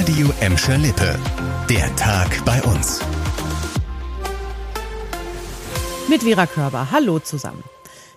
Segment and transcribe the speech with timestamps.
[0.00, 1.14] Radio Emscher Lippe.
[1.68, 3.00] Der Tag bei uns.
[6.08, 6.90] Mit Vera Körber.
[6.90, 7.62] Hallo zusammen.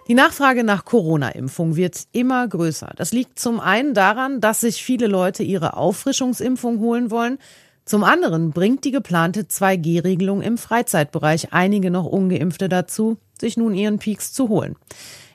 [0.08, 2.94] Die Nachfrage nach Corona-Impfung wird immer größer.
[2.96, 7.38] Das liegt zum einen daran, dass sich viele Leute ihre Auffrischungsimpfung holen wollen.
[7.84, 14.00] Zum anderen bringt die geplante 2G-Regelung im Freizeitbereich einige noch ungeimpfte dazu, sich nun ihren
[14.00, 14.78] Peaks zu holen.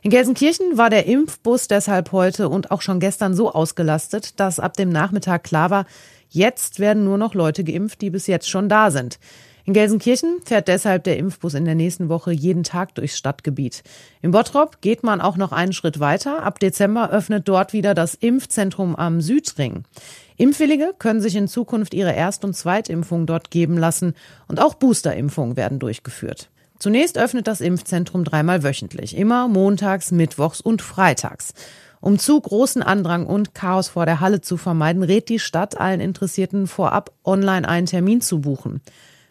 [0.03, 4.77] In Gelsenkirchen war der Impfbus deshalb heute und auch schon gestern so ausgelastet, dass ab
[4.77, 5.87] dem Nachmittag klar war,
[6.29, 9.19] jetzt werden nur noch Leute geimpft, die bis jetzt schon da sind.
[9.65, 13.83] In Gelsenkirchen fährt deshalb der Impfbus in der nächsten Woche jeden Tag durchs Stadtgebiet.
[14.23, 16.43] In Bottrop geht man auch noch einen Schritt weiter.
[16.43, 19.85] Ab Dezember öffnet dort wieder das Impfzentrum am Südring.
[20.39, 24.15] Impfwillige können sich in Zukunft ihre Erst- und Zweitimpfung dort geben lassen
[24.47, 26.49] und auch Boosterimpfungen werden durchgeführt.
[26.79, 31.55] Zunächst öffnet das Impfzentrum dreimal wöchentlich, immer montags, mittwochs und freitags.
[32.01, 36.01] Um zu großen Andrang und Chaos vor der Halle zu vermeiden, rät die Stadt allen
[36.01, 38.81] Interessierten vorab online einen Termin zu buchen.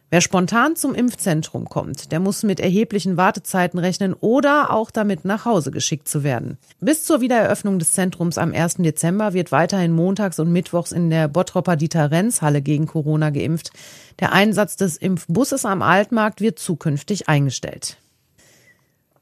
[0.09, 5.43] Wer spontan zum Impfzentrum kommt, der muss mit erheblichen Wartezeiten rechnen oder auch damit nach
[5.43, 6.57] Hause geschickt zu werden.
[6.79, 8.75] Bis zur Wiedereröffnung des Zentrums am 1.
[8.75, 13.71] Dezember wird weiterhin montags und mittwochs in der Bottropper Dieter-Renz-Halle gegen Corona geimpft.
[14.21, 17.97] Der Einsatz des Impfbusses am Altmarkt wird zukünftig eingestellt.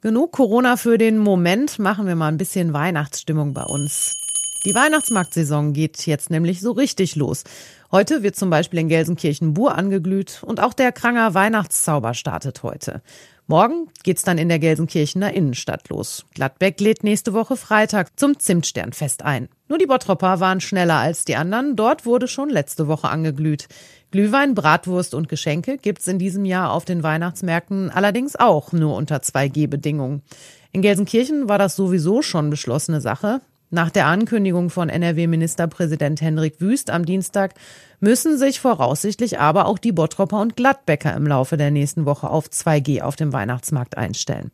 [0.01, 4.24] Genug Corona für den Moment, machen wir mal ein bisschen Weihnachtsstimmung bei uns.
[4.65, 7.43] Die Weihnachtsmarktsaison geht jetzt nämlich so richtig los.
[7.91, 13.03] Heute wird zum Beispiel in Gelsenkirchen Bur angeglüht und auch der Kranger Weihnachtszauber startet heute.
[13.45, 16.25] Morgen geht's dann in der Gelsenkirchener Innenstadt los.
[16.33, 19.49] Gladbeck lädt nächste Woche Freitag zum Zimtsternfest ein.
[19.69, 21.75] Nur die Bottropper waren schneller als die anderen.
[21.75, 23.67] Dort wurde schon letzte Woche angeglüht.
[24.09, 29.17] Glühwein, Bratwurst und Geschenke gibt's in diesem Jahr auf den Weihnachtsmärkten allerdings auch nur unter
[29.17, 30.23] 2G-Bedingungen.
[30.71, 33.41] In Gelsenkirchen war das sowieso schon beschlossene Sache.
[33.75, 37.55] Nach der Ankündigung von NRW-Ministerpräsident Henrik Wüst am Dienstag
[37.99, 42.47] müssen sich voraussichtlich aber auch die Bottropper und Gladbecker im Laufe der nächsten Woche auf
[42.47, 44.51] 2G auf dem Weihnachtsmarkt einstellen.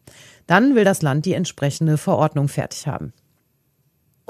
[0.48, 3.14] Dann will das Land die entsprechende Verordnung fertig haben.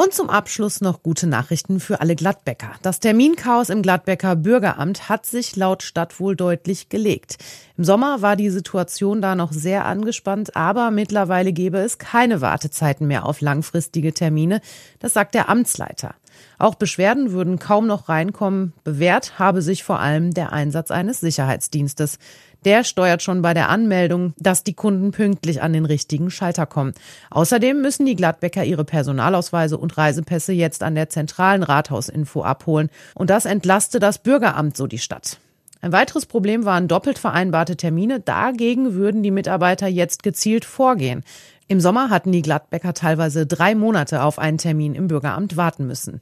[0.03, 2.71] Und zum Abschluss noch gute Nachrichten für alle Gladbecker.
[2.81, 7.37] Das Terminchaos im Gladbecker Bürgeramt hat sich laut Stadt wohl deutlich gelegt.
[7.77, 13.05] Im Sommer war die Situation da noch sehr angespannt, aber mittlerweile gäbe es keine Wartezeiten
[13.05, 14.61] mehr auf langfristige Termine.
[14.97, 16.15] Das sagt der Amtsleiter.
[16.57, 18.73] Auch Beschwerden würden kaum noch reinkommen.
[18.83, 22.17] Bewährt habe sich vor allem der Einsatz eines Sicherheitsdienstes.
[22.63, 26.93] Der steuert schon bei der Anmeldung, dass die Kunden pünktlich an den richtigen Schalter kommen.
[27.31, 32.89] Außerdem müssen die Gladbecker ihre Personalausweise und Reisepässe jetzt an der zentralen Rathausinfo abholen.
[33.15, 35.39] Und das entlaste das Bürgeramt so die Stadt.
[35.81, 38.19] Ein weiteres Problem waren doppelt vereinbarte Termine.
[38.19, 41.23] Dagegen würden die Mitarbeiter jetzt gezielt vorgehen.
[41.67, 46.21] Im Sommer hatten die Gladbecker teilweise drei Monate auf einen Termin im Bürgeramt warten müssen.